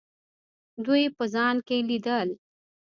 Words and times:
دوی 0.85 1.03
په 1.17 1.23
ځان 1.33 1.55
کې 1.67 1.77
لیدل. 1.89 2.29